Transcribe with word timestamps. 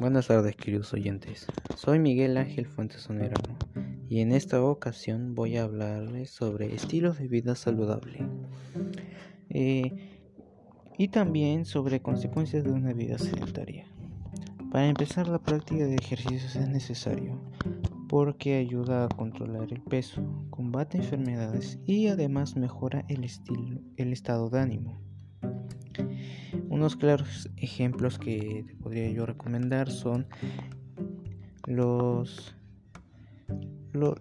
Buenas 0.00 0.28
tardes, 0.28 0.56
queridos 0.56 0.94
oyentes. 0.94 1.46
Soy 1.76 1.98
Miguel 1.98 2.38
Ángel 2.38 2.64
Fuentes 2.64 3.02
Sonerano 3.02 3.58
y 4.08 4.20
en 4.22 4.32
esta 4.32 4.64
ocasión 4.64 5.34
voy 5.34 5.58
a 5.58 5.64
hablarles 5.64 6.30
sobre 6.30 6.74
estilos 6.74 7.18
de 7.18 7.28
vida 7.28 7.54
saludable 7.54 8.26
eh, 9.50 9.92
y 10.96 11.08
también 11.08 11.66
sobre 11.66 12.00
consecuencias 12.00 12.64
de 12.64 12.70
una 12.70 12.94
vida 12.94 13.18
sedentaria. 13.18 13.84
Para 14.72 14.88
empezar, 14.88 15.28
la 15.28 15.38
práctica 15.38 15.84
de 15.84 15.96
ejercicios 15.96 16.56
es 16.56 16.66
necesario 16.66 17.38
porque 18.08 18.56
ayuda 18.56 19.04
a 19.04 19.08
controlar 19.08 19.70
el 19.70 19.82
peso, 19.82 20.22
combate 20.48 20.96
enfermedades 20.96 21.78
y 21.84 22.06
además 22.06 22.56
mejora 22.56 23.04
el, 23.08 23.22
estilo, 23.22 23.82
el 23.98 24.14
estado 24.14 24.48
de 24.48 24.60
ánimo. 24.60 24.98
Unos 26.70 26.94
claros 26.94 27.50
ejemplos 27.56 28.16
que 28.20 28.64
te 28.64 28.76
podría 28.76 29.10
yo 29.10 29.26
recomendar 29.26 29.90
son 29.90 30.28
los, 31.66 32.54
los, 33.92 34.20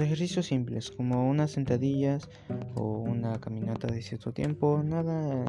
ejercicios 0.00 0.44
simples 0.44 0.90
como 0.90 1.30
unas 1.30 1.52
sentadillas 1.52 2.28
o 2.74 2.98
una 2.98 3.40
caminata 3.40 3.86
de 3.86 4.02
cierto 4.02 4.32
tiempo, 4.34 4.82
nada, 4.84 5.46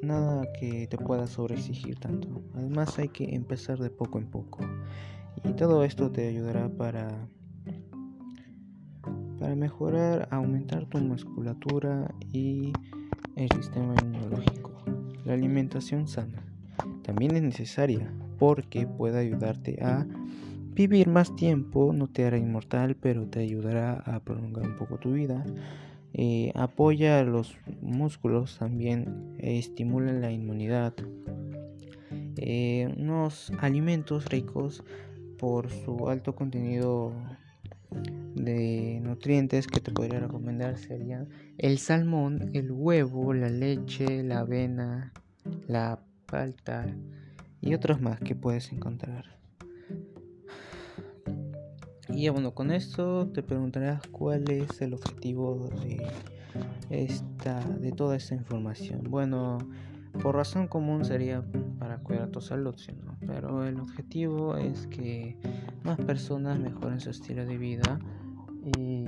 nada 0.00 0.50
que 0.58 0.86
te 0.86 0.96
pueda 0.96 1.26
sobreexigir 1.26 1.98
tanto. 1.98 2.42
Además 2.54 2.98
hay 2.98 3.10
que 3.10 3.34
empezar 3.34 3.78
de 3.78 3.90
poco 3.90 4.18
en 4.18 4.30
poco 4.30 4.60
y 5.44 5.52
todo 5.52 5.84
esto 5.84 6.10
te 6.10 6.26
ayudará 6.26 6.70
para 6.70 7.28
para 9.38 9.54
mejorar, 9.54 10.26
aumentar 10.30 10.86
tu 10.86 10.98
musculatura 10.98 12.12
y 12.32 12.72
el 13.38 13.50
sistema 13.52 13.94
inmunológico. 14.02 14.72
La 15.24 15.34
alimentación 15.34 16.08
sana 16.08 16.42
también 17.02 17.36
es 17.36 17.42
necesaria 17.42 18.12
porque 18.38 18.86
puede 18.86 19.18
ayudarte 19.18 19.78
a 19.82 20.06
vivir 20.74 21.08
más 21.08 21.34
tiempo, 21.36 21.92
no 21.92 22.08
te 22.08 22.24
hará 22.24 22.36
inmortal, 22.36 22.96
pero 22.96 23.26
te 23.26 23.40
ayudará 23.40 23.94
a 23.94 24.20
prolongar 24.20 24.66
un 24.66 24.76
poco 24.76 24.98
tu 24.98 25.12
vida. 25.12 25.44
Eh, 26.14 26.52
apoya 26.54 27.22
los 27.24 27.56
músculos 27.80 28.58
también, 28.58 29.36
estimula 29.38 30.12
la 30.12 30.32
inmunidad. 30.32 30.94
Eh, 32.36 32.94
unos 32.96 33.52
alimentos 33.60 34.26
ricos 34.26 34.84
por 35.38 35.70
su 35.70 36.08
alto 36.08 36.34
contenido 36.34 37.12
de 37.90 39.00
nutrientes 39.02 39.66
que 39.66 39.80
te 39.80 39.90
podría 39.90 40.20
recomendar 40.20 40.78
serían 40.78 41.28
el 41.58 41.78
salmón, 41.78 42.50
el 42.54 42.70
huevo, 42.70 43.34
la 43.34 43.48
leche, 43.48 44.22
la 44.22 44.40
avena, 44.40 45.12
la 45.66 46.00
palta 46.26 46.86
y 47.60 47.74
otros 47.74 48.00
más 48.00 48.20
que 48.20 48.34
puedes 48.34 48.72
encontrar. 48.72 49.38
Y 52.10 52.28
bueno, 52.30 52.54
con 52.54 52.70
esto 52.70 53.28
te 53.28 53.42
preguntarás 53.42 54.06
cuál 54.08 54.50
es 54.50 54.80
el 54.80 54.94
objetivo 54.94 55.70
de 55.82 56.06
esta 56.90 57.60
de 57.60 57.92
toda 57.92 58.16
esta 58.16 58.34
información. 58.34 59.02
Bueno, 59.08 59.58
por 60.22 60.34
razón 60.34 60.66
común 60.66 61.04
sería 61.04 61.44
para 61.78 61.98
cuidar 61.98 62.28
tu 62.30 62.40
salud, 62.40 62.74
pero 63.26 63.64
el 63.64 63.78
objetivo 63.78 64.56
es 64.56 64.86
que 64.88 65.36
más 65.84 65.98
personas 65.98 66.58
mejoren 66.58 67.00
su 67.00 67.10
estilo 67.10 67.44
de 67.46 67.58
vida 67.58 67.98
y, 68.76 69.04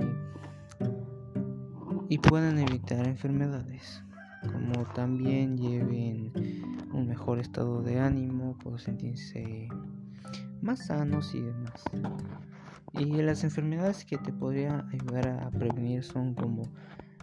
puedan 2.29 2.59
evitar 2.59 3.07
enfermedades, 3.07 4.03
como 4.43 4.85
también 4.93 5.57
lleven 5.57 6.31
un 6.93 7.07
mejor 7.07 7.39
estado 7.39 7.81
de 7.81 7.99
ánimo, 7.99 8.57
puedan 8.59 8.79
sentirse 8.79 9.67
más 10.61 10.85
sanos 10.85 11.33
y 11.33 11.41
demás. 11.41 11.83
Y 12.93 13.05
las 13.21 13.43
enfermedades 13.43 14.05
que 14.05 14.17
te 14.17 14.31
podría 14.31 14.85
ayudar 14.93 15.27
a 15.27 15.49
prevenir 15.49 16.03
son 16.03 16.35
como 16.35 16.63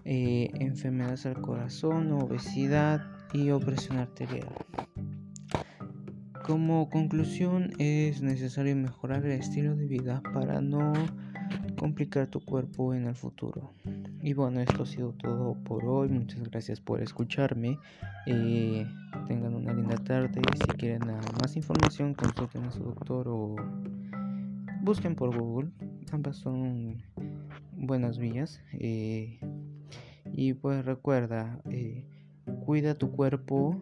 eh, 0.04 0.50
enfermedades 0.54 1.26
al 1.26 1.40
corazón, 1.40 2.12
obesidad 2.12 3.17
y 3.32 3.50
opresión 3.50 3.98
arterial. 3.98 4.48
Como 6.44 6.88
conclusión 6.88 7.72
es 7.78 8.22
necesario 8.22 8.74
mejorar 8.74 9.24
el 9.26 9.32
estilo 9.32 9.76
de 9.76 9.86
vida 9.86 10.22
para 10.32 10.60
no 10.60 10.92
complicar 11.78 12.26
tu 12.28 12.40
cuerpo 12.40 12.94
en 12.94 13.06
el 13.06 13.14
futuro. 13.14 13.72
Y 14.22 14.32
bueno, 14.32 14.60
esto 14.60 14.82
ha 14.82 14.86
sido 14.86 15.12
todo 15.12 15.54
por 15.64 15.84
hoy. 15.84 16.08
Muchas 16.08 16.42
gracias 16.44 16.80
por 16.80 17.02
escucharme. 17.02 17.78
Eh, 18.26 18.86
tengan 19.26 19.54
una 19.54 19.72
linda 19.72 19.96
tarde. 19.96 20.40
Si 20.54 20.66
quieren 20.76 21.02
más 21.40 21.56
información, 21.56 22.14
consulten 22.14 22.64
a 22.64 22.70
su 22.70 22.82
doctor 22.82 23.28
o 23.28 23.56
busquen 24.82 25.14
por 25.14 25.38
Google. 25.38 25.70
Ambas 26.12 26.36
son 26.36 27.02
buenas 27.72 28.18
vías. 28.18 28.60
Eh, 28.72 29.38
y 30.32 30.54
pues 30.54 30.84
recuerda, 30.84 31.60
eh, 31.70 32.04
cuida 32.68 32.94
tu 32.94 33.10
cuerpo 33.10 33.80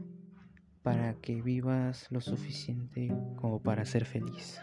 para 0.84 1.14
que 1.14 1.42
vivas 1.42 2.06
lo 2.10 2.20
suficiente 2.20 3.12
como 3.34 3.60
para 3.60 3.84
ser 3.84 4.04
feliz. 4.04 4.60